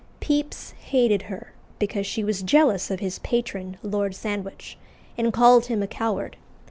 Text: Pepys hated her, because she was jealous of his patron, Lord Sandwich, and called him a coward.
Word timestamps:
Pepys 0.19 0.71
hated 0.79 1.21
her, 1.29 1.53
because 1.77 2.07
she 2.07 2.23
was 2.23 2.41
jealous 2.41 2.89
of 2.89 3.01
his 3.01 3.19
patron, 3.19 3.77
Lord 3.83 4.15
Sandwich, 4.15 4.75
and 5.15 5.31
called 5.31 5.67
him 5.67 5.83
a 5.83 5.87
coward. 5.87 6.37